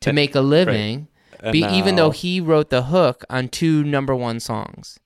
[0.00, 1.08] to Eh, make a living,
[1.40, 5.00] And be, even though he wrote the hook on two number one songs.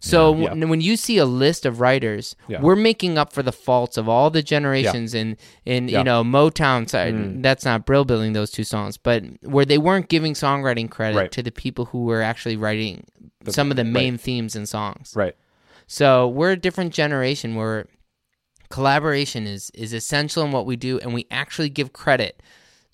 [0.00, 0.50] So Yeah.
[0.54, 2.60] when, when you see a list of writers, Yeah.
[2.60, 5.98] we're making up for the faults of all the generations in in Yeah.
[5.98, 7.14] you know Motown side.
[7.14, 7.42] Mm.
[7.42, 11.32] That's not Brill building those two songs, but where they weren't giving songwriting credit Right.
[11.32, 13.04] to the people who were actually writing
[13.48, 15.12] some of the main themes and songs.
[15.14, 15.34] Right.
[15.86, 17.86] So we're a different generation where
[18.70, 22.42] collaboration is is essential in what we do, and we actually give credit.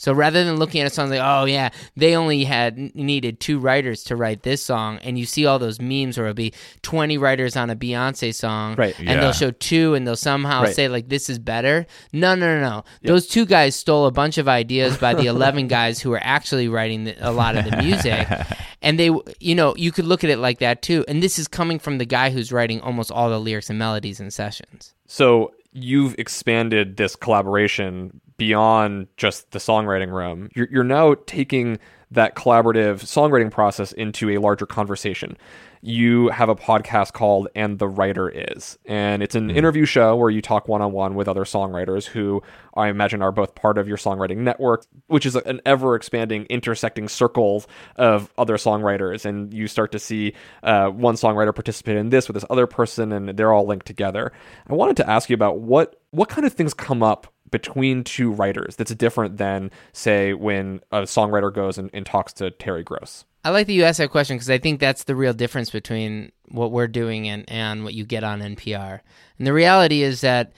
[0.00, 3.58] So rather than looking at a song like, oh yeah, they only had needed two
[3.58, 7.18] writers to write this song, and you see all those memes where it'll be twenty
[7.18, 8.98] writers on a Beyonce song, Right.
[8.98, 9.20] And Yeah.
[9.20, 10.74] they'll show two, and they'll somehow Right.
[10.74, 11.86] say like, this is better.
[12.14, 12.84] No, no, no, no.
[13.02, 16.66] Those two guys stole a bunch of ideas by the eleven guys who were actually
[16.68, 18.26] writing the, a lot of the music,
[18.80, 21.04] and they, you know, you could look at it like that too.
[21.08, 24.18] And this is coming from the guy who's writing almost all the lyrics and melodies
[24.18, 24.94] in sessions.
[25.06, 30.48] So you've expanded this collaboration beyond just the songwriting room.
[30.56, 31.78] You're, you're now taking
[32.10, 35.36] that collaborative songwriting process into a larger conversation.
[35.82, 40.30] You have a podcast called And the Writer Is, and it's an interview show where
[40.30, 42.42] you talk one on one with other songwriters who
[42.74, 47.08] I imagine are both part of your songwriting network, which is an ever expanding, intersecting
[47.08, 47.64] circle
[47.96, 49.26] of other songwriters.
[49.26, 53.12] And you start to see uh, one songwriter participate in this with this other person,
[53.12, 54.32] and they're all linked together.
[54.66, 58.30] I wanted to ask you about what what kind of things come up between two
[58.30, 63.24] writers that's different than, say, when a songwriter goes and, and talks to Terry Gross.
[63.44, 66.30] I like that you asked that question because I think that's the real difference between
[66.48, 69.00] what we're doing and, and what you get on NPR.
[69.38, 70.52] And the reality is that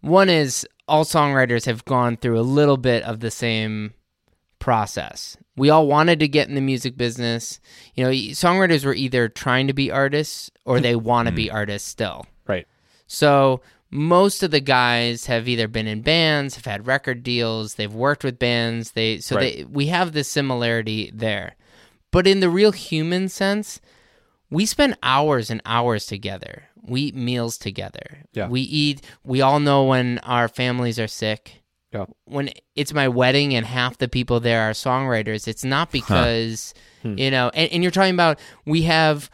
[0.00, 3.94] one is all songwriters have gone through a little bit of the same
[4.60, 5.36] process.
[5.56, 7.60] We all wanted to get in the music business.
[7.94, 11.54] You know, songwriters were either trying to be artists or they want to be mm.
[11.54, 12.26] artists still.
[12.46, 12.66] Right.
[13.06, 17.92] So most of the guys have either been in bands, have had record deals, they've
[17.92, 18.92] worked with bands.
[18.92, 19.56] They so Right.
[19.58, 21.56] they we have this similarity there.
[22.12, 23.80] But in the real human sense,
[24.50, 26.64] we spend hours and hours together.
[26.82, 28.24] We eat meals together.
[28.32, 28.48] Yeah.
[28.48, 31.62] We eat we all know when our families are sick.
[31.92, 32.06] Yeah.
[32.24, 37.16] When it's my wedding and half the people there are songwriters, it's not because Hmm.
[37.18, 39.30] you know, and, and you're talking about we have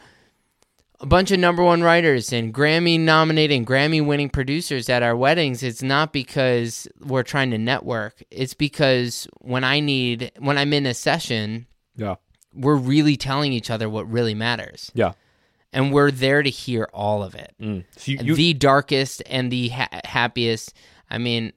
[0.99, 5.15] a bunch of number one writers and Grammy nominated and Grammy winning producers at our
[5.15, 8.21] weddings, it's not because we're trying to network.
[8.31, 12.15] It's because when I need, when I'm in a session, Yeah.
[12.53, 14.91] we're really telling each other what really matters.
[14.95, 15.13] Yeah.
[15.71, 17.53] And we're there to hear all of it.
[17.61, 17.83] Mm.
[17.97, 20.73] So you, you, the darkest and the ha- happiest.
[21.11, 21.53] I mean,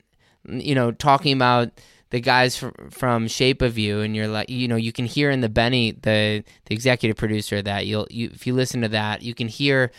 [0.47, 1.71] you know, talking about
[2.11, 5.31] the guys fr- from Shape of You, and you're like, you know, you can hear
[5.31, 9.23] in the Benny, the the executive producer, that you'll, you if you listen to that,
[9.23, 9.91] you can hear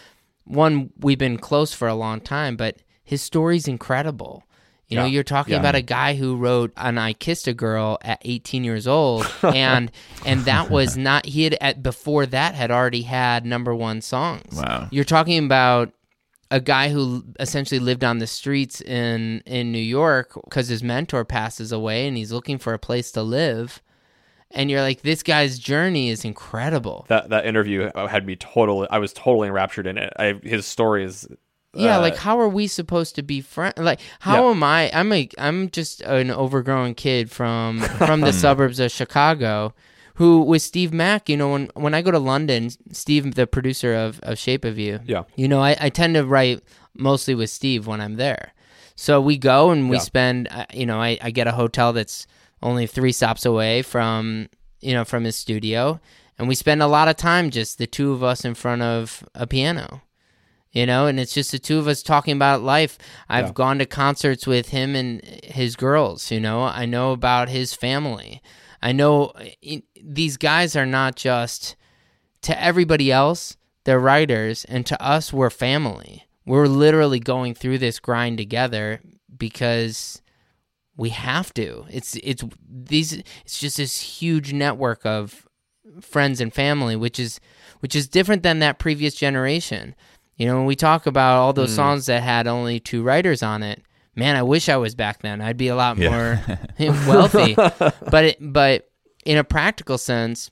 [0.45, 0.91] one.
[0.99, 4.43] We've been close for a long time, but his story's incredible.
[4.87, 5.11] You know, Yeah.
[5.11, 5.59] you're talking Yeah.
[5.61, 9.89] about a guy who wrote "And I Kissed a Girl" at 18 years old, and
[10.25, 14.53] and that was not he had at before that had already had number one songs.
[14.53, 14.89] Wow.
[14.91, 15.93] You're talking about
[16.51, 21.25] a guy who essentially lived on the streets in in New York because his mentor
[21.25, 23.81] passes away and he's looking for a place to live.
[24.53, 27.05] And you're like, this guy's journey is incredible.
[27.07, 28.87] That that interview had me totally.
[28.91, 30.11] I was totally enraptured in it.
[30.19, 31.27] I, his story is.
[31.73, 33.77] Yeah, uh, like how are we supposed to be friends?
[33.77, 34.51] Like how Yeah.
[34.51, 34.91] am I?
[34.93, 39.73] I'm a I'm just an overgrown kid from from the suburbs of Chicago,
[40.15, 41.29] who with Steve Mac.
[41.29, 44.77] You know, when when I go to London, Steve, the producer of of Shape of
[44.77, 44.99] You.
[45.05, 45.23] Yeah.
[45.35, 46.61] You know, I, I tend to write
[46.95, 48.53] mostly with Steve when I'm there.
[48.95, 50.01] So we go and we Yeah.
[50.03, 50.47] spend.
[50.51, 52.27] uh, You know, I I get a hotel that's
[52.61, 54.47] only three stops away from
[54.81, 55.99] you know from his studio,
[56.37, 59.23] and we spend a lot of time just the two of us in front of
[59.35, 60.01] a piano
[60.73, 62.97] you know and it's just the two of us talking about life
[63.27, 63.51] i've Yeah.
[63.51, 68.41] gone to concerts with him and his girls you know i know about his family
[68.81, 69.31] i know
[69.63, 71.75] i- these guys are not just
[72.41, 76.23] to everybody else they're writers and to us we're family.
[76.45, 79.01] We're literally going through this grind together
[79.35, 80.21] because
[80.95, 81.85] we have to.
[81.89, 83.13] It's it's these
[83.43, 85.47] it's just this huge network of
[85.99, 87.39] friends and family which is
[87.79, 89.95] which is different than that previous generation.
[90.35, 91.75] You know when we talk about all those Mm.
[91.75, 93.81] songs that had only two writers on it
[94.15, 95.41] man i wish i was back then.
[95.41, 96.09] I'd be a lot Yeah.
[96.09, 96.59] more
[97.07, 97.55] wealthy.
[97.55, 98.89] But it, but
[99.25, 100.51] in a practical sense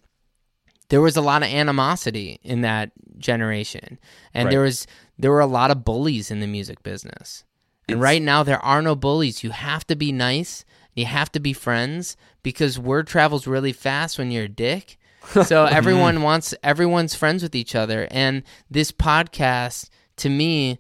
[0.89, 3.99] there was a lot of animosity in that generation.
[4.33, 4.51] And Right.
[4.51, 4.87] there was
[5.17, 7.43] there were a lot of bullies in the music business.
[7.87, 9.43] And right now there are no bullies.
[9.43, 10.63] You have to be nice.
[10.95, 14.97] You have to be friends because word travels really fast when you're a dick.
[15.45, 16.23] So everyone mm.
[16.23, 18.07] wants everyone's friends with each other.
[18.09, 18.41] And
[18.71, 20.79] this podcast to me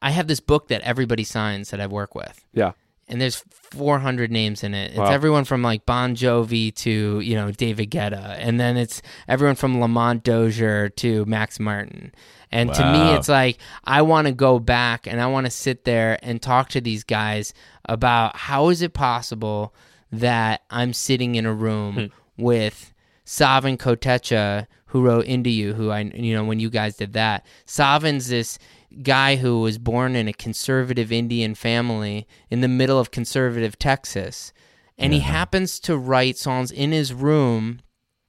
[0.00, 2.72] i have this book that everybody signs that i work with Yeah.
[3.08, 4.90] and there's 400 names in it.
[4.90, 5.10] It's Wow.
[5.10, 9.80] everyone from like Bon Jovi to you know David Guetta, and then it's everyone from
[9.80, 12.12] Lamont Dozier to Max Martin.
[12.50, 15.84] And to me, it's like I want to go back and I want to sit
[15.84, 17.54] there and talk to these guys
[17.86, 19.74] about how is it possible
[20.12, 22.42] that I'm sitting in a room hmm.
[22.42, 22.92] with
[23.24, 27.46] Savin Kotecha, who wrote Into You, who I, you know, when you guys did that.
[27.64, 28.58] Savin's this
[29.02, 34.52] guy who was born in a conservative Indian family in the middle of conservative Texas.
[34.98, 37.80] And he happens to write songs in his room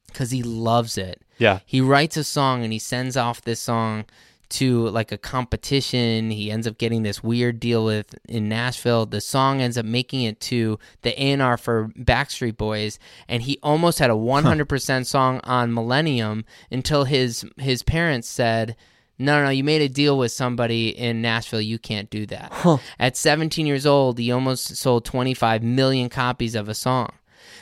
[0.08, 1.22] because he loves it.
[1.38, 1.60] Yeah.
[1.66, 4.06] He writes a song and he sends off this song
[4.50, 6.30] to like a competition.
[6.30, 9.06] He ends up getting this weird deal with in Nashville.
[9.06, 14.00] The song ends up making it to the A&R for Backstreet Boys and he almost
[14.00, 18.76] had a 100% song on Millennium until his his parents said
[19.20, 21.62] no, no, you made a deal with somebody in Nashville.
[21.62, 22.52] You can't do that.
[23.00, 27.10] At 17 years old, he almost sold 25 million copies of a song.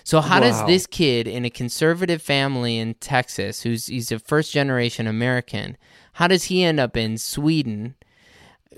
[0.03, 4.51] So how does this kid in a conservative family in Texas, who's he's a first
[4.51, 5.77] generation American,
[6.13, 7.95] how does he end up in Sweden?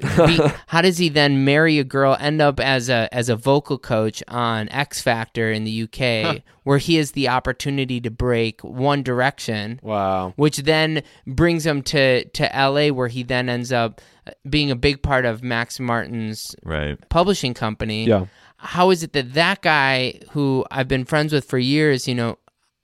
[0.02, 3.78] Be, how does he then marry a girl, end up as a as a vocal
[3.78, 9.04] coach on X Factor in the UK, where he has the opportunity to break One
[9.04, 10.34] Direction, Wow.
[10.36, 14.02] which then brings him to to LA, where he then ends up
[14.50, 16.98] being a big part of Max Martin's Right.
[17.10, 18.06] publishing company.
[18.06, 18.26] Yeah.
[18.58, 22.40] How is it that that guy who I've been friends with for years, you know,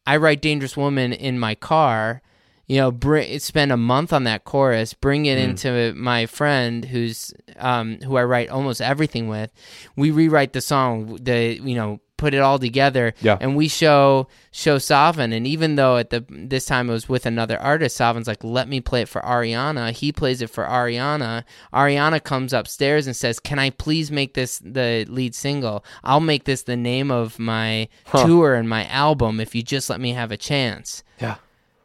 [0.06, 2.22] I write Dangerous Woman in my car,
[2.70, 7.34] you know, bring, spend a month on that chorus, bring it into my friend who's
[7.58, 9.52] um who I write almost everything with.
[9.98, 13.38] We rewrite the song, the you know, put it all together Yeah.
[13.40, 17.26] and we show show Savin and even though at the this time it was with
[17.26, 19.92] another artist Savin's like let me play it for Ariana.
[19.92, 21.46] He plays it for Ariana.
[21.74, 25.84] Ariana comes upstairs and says can I please make this the lead single?
[26.04, 27.88] I'll make this the name of my
[28.26, 31.04] tour and my album if you just let me have a chance.
[31.22, 31.38] Yeah.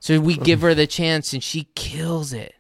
[0.05, 2.55] So we give her the chance and she kills it.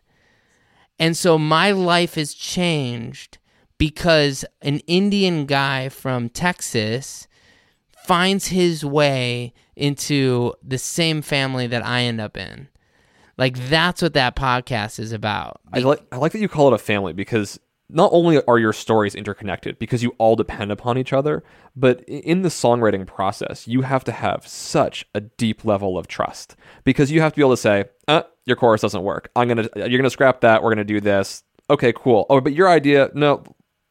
[0.98, 3.36] And so my life has changed
[3.76, 7.28] because an Indian guy from Texas
[8.06, 12.68] finds his way into the same family that I end up in.
[13.36, 15.60] Like that's what that podcast is about.
[15.70, 17.60] I like I like that you call it a family because
[17.90, 21.44] not only are your stories interconnected because you all depend upon each other,
[21.76, 26.56] but in the songwriting process, you have to have such a deep level of trust
[26.84, 29.30] because you have to be able to say, uh, your chorus doesn't work.
[29.36, 30.62] I'm gonna you're gonna scrap that.
[30.62, 31.42] We're gonna do this.
[31.70, 32.26] Okay, cool.
[32.28, 33.42] Oh, but your idea, no.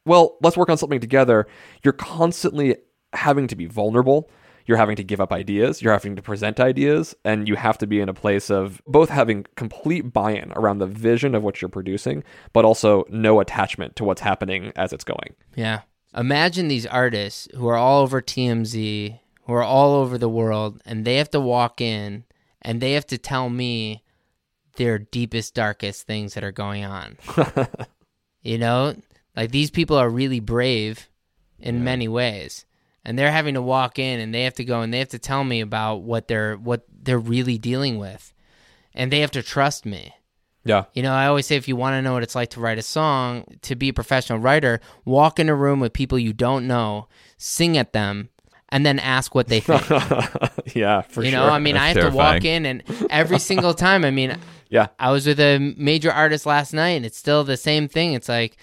[0.05, 1.47] Well, let's work on something together.
[1.83, 2.75] You're constantly
[3.13, 4.29] having to be vulnerable.
[4.65, 5.81] You're having to give up ideas.
[5.81, 9.09] You're having to present ideas, and you have to be in a place of both
[9.09, 14.03] having complete buy-in around the vision of what you're producing, but also no attachment to
[14.03, 15.35] what's happening as it's going.
[15.55, 15.81] Yeah.
[16.15, 21.05] Imagine these artists who are all over TMZ, who are all over the world, and
[21.05, 22.23] they have to walk in
[22.61, 24.03] and they have to tell me,
[24.75, 27.17] their deepest, darkest things that are going on.
[28.41, 28.95] you know,
[29.35, 31.09] like these people are really brave
[31.59, 32.65] in many ways.
[33.05, 35.19] And they're having to walk in and they have to go and they have to
[35.19, 38.33] tell me about what they're what they're really dealing with.
[38.93, 40.13] And they have to trust me.
[40.65, 40.85] Yeah.
[40.93, 42.77] You know, I always say if you want to know what it's like to write
[42.77, 46.67] a song, to be a professional writer, walk in a room with people you don't
[46.67, 48.29] know, sing at them,
[48.69, 49.87] and then ask what they think.
[50.75, 51.25] yeah, for sure.
[51.25, 51.39] you sure.
[51.39, 54.37] know, I mean, I have to walk in and every single time, I mean,
[54.69, 54.87] yeah.
[54.97, 58.13] I was with a major artist last night and it's still the same thing.
[58.13, 58.57] It's like,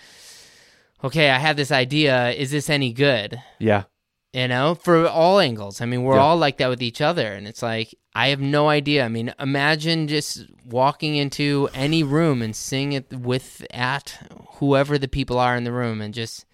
[1.04, 2.30] okay, I have this idea.
[2.30, 3.40] Is this any good?
[3.58, 3.84] Yeah.
[4.32, 5.80] You know, for all angles.
[5.80, 6.22] I mean, we're Yeah.
[6.22, 7.32] all like that with each other.
[7.32, 9.04] And it's like, I have no idea.
[9.04, 14.16] I mean, imagine just walking into any room and sing it with at
[14.58, 16.44] whoever the people are in the room and just,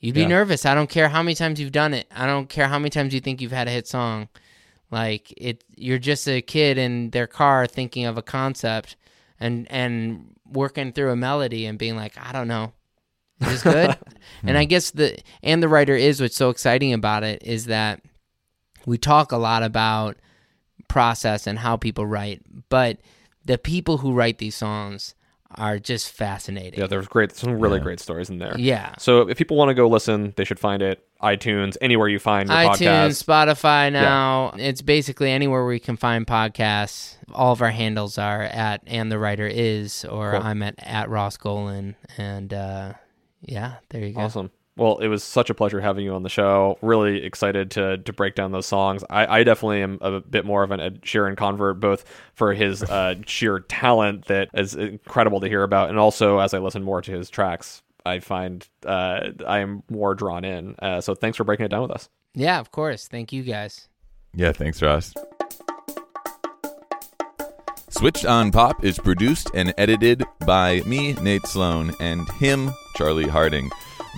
[0.00, 0.28] you'd be Yeah.
[0.28, 0.66] nervous.
[0.66, 2.06] I don't care how many times you've done it.
[2.14, 4.28] I don't care how many times you think you've had a hit song.
[4.90, 8.96] Like it, you're just a kid in their car thinking of a concept
[9.40, 12.74] and and working through a melody and being like, I don't know,
[13.42, 13.96] is this good?
[14.42, 18.02] and I guess the and the writer is what's so exciting about it is that
[18.86, 20.16] we talk a lot about
[20.88, 22.98] process and how people write, but
[23.44, 25.14] the people who write these songs
[25.56, 26.80] are just fascinating.
[26.80, 28.54] Yeah, there's great, some really great stories in there.
[28.58, 28.94] Yeah.
[28.98, 32.48] So if people want to go listen, they should find it iTunes, anywhere you find
[32.48, 33.24] your iTunes, podcast.
[33.24, 34.54] Spotify now.
[34.56, 37.16] It's basically anywhere where you can find podcasts.
[37.32, 40.42] All of our handles are at and the writer is, or Cool.
[40.42, 42.94] I'm at at Ross Golan, and uh,
[43.42, 44.20] yeah, there you go.
[44.20, 44.50] Awesome.
[44.76, 46.78] Well, it was such a pleasure having you on the show.
[46.80, 49.04] Really excited to to break down those songs.
[49.10, 52.82] I, I definitely am a bit more of an Ed Sheeran convert, both for his
[52.82, 57.02] uh, sheer talent that is incredible to hear about, and also as I listen more
[57.02, 60.74] to his tracks, I find uh, I am more drawn in.
[60.78, 62.08] Uh, so thanks for breaking it down with us.
[62.34, 63.08] Yeah, of course.
[63.08, 63.88] Thank you guys.
[64.34, 65.12] Yeah, thanks, Ross.
[68.02, 73.70] Switched on Pop is produced and edited by me, Nate Sloan, and him, Charlie Harding.